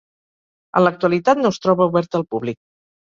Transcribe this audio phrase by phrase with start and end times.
[0.79, 2.59] En l'actualitat no es troba obert al públic.